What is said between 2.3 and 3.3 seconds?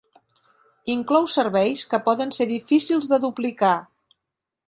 ser difícils de